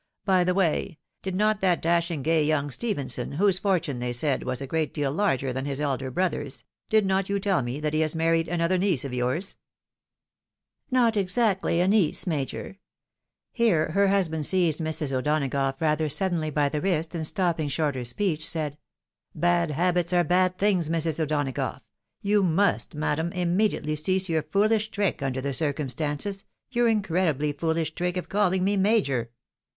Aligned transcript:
By 0.25 0.43
the 0.43 0.55
way, 0.55 0.97
did 1.21 1.35
not 1.35 1.61
that 1.61 1.79
dashing 1.79 2.23
gay 2.23 2.43
young 2.43 2.71
Stephenson, 2.71 3.33
whose 3.33 3.59
fortune 3.59 3.99
they 3.99 4.13
said 4.13 4.41
was 4.41 4.59
a 4.59 4.65
great 4.65 4.95
deal 4.95 5.11
larger 5.11 5.53
than 5.53 5.65
his 5.65 5.79
elder 5.79 6.09
brother's, 6.09 6.63
did 6.89 7.05
not 7.05 7.29
you 7.29 7.39
tell 7.39 7.61
me 7.61 7.79
that 7.79 7.93
he 7.93 7.99
had 7.99 8.15
married 8.15 8.47
another 8.47 8.79
niece 8.79 9.05
of 9.05 9.13
yours?"" 9.13 9.57
Not 10.89 11.15
exactly 11.15 11.79
a 11.81 11.87
niece, 11.87 12.25
Major." 12.25 12.79
Here 13.51 13.91
her 13.91 14.07
husband 14.07 14.47
seized 14.47 14.79
Mrs. 14.79 15.13
O'Donagough 15.13 15.79
rather 15.79 16.09
suddenly 16.09 16.49
by 16.49 16.67
the 16.67 16.81
wrist, 16.81 17.13
and 17.13 17.27
stopping 17.27 17.67
short 17.67 17.93
her 17.93 18.03
speech, 18.03 18.49
said, 18.49 18.79
"Bad 19.35 19.69
habits 19.69 20.13
are 20.13 20.23
bad 20.23 20.57
things, 20.57 20.89
Mrs. 20.89 21.19
O'Donagough! 21.19 21.81
You 22.23 22.41
must, 22.41 22.95
madam, 22.95 23.31
immediately 23.33 23.95
cease 23.95 24.29
your 24.29 24.41
foolish 24.41 24.89
trick, 24.89 25.21
under 25.21 25.41
the 25.41 25.53
circumstances, 25.53 26.43
your 26.71 26.87
incredibly 26.87 27.51
foolish 27.53 27.93
trick 27.93 28.17
of 28.17 28.29
calling 28.29 28.63
me 28.63 28.77
Major. 28.77 29.29